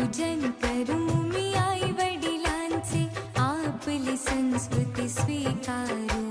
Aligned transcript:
पूजन 0.00 0.40
करू 0.62 0.94
मी 1.24 1.42
आई 1.62 1.90
वडिलांचे 1.98 3.02
आपली 3.38 4.16
संस्कृती 4.16 5.08
स्वीकारू 5.08 6.29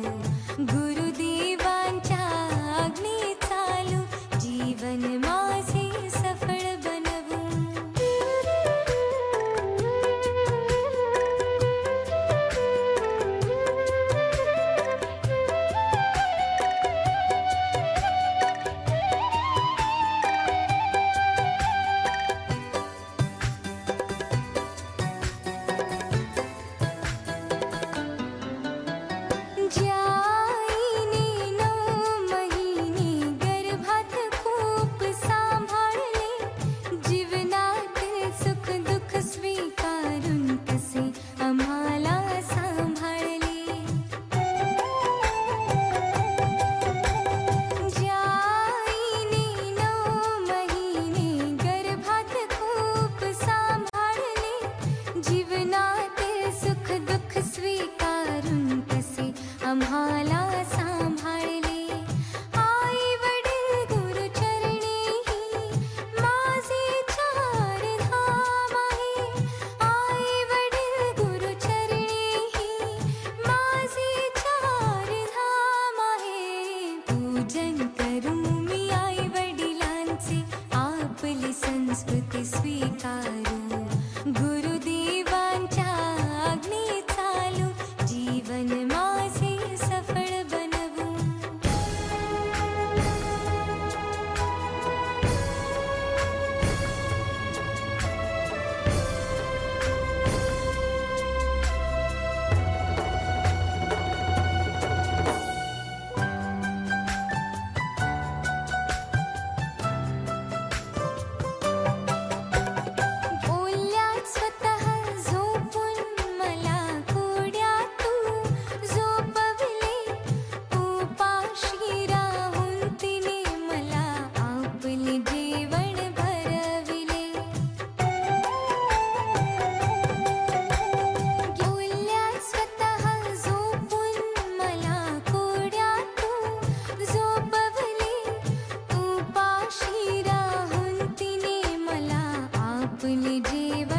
Even. 143.72 143.99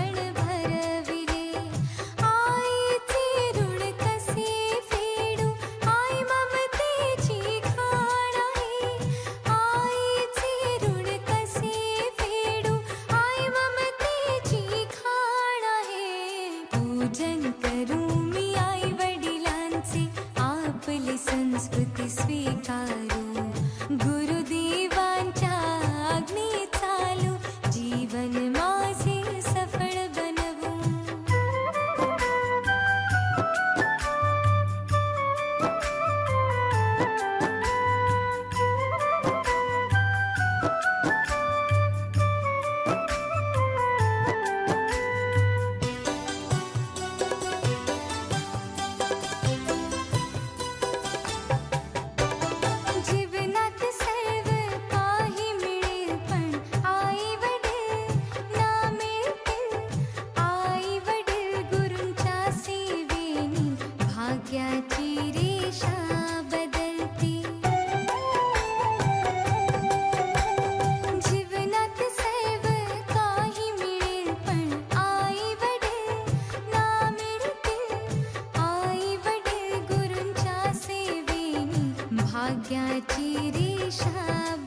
क्या 82.70 82.98
चिरीशा 83.10 84.59